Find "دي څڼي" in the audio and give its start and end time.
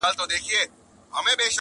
0.31-0.61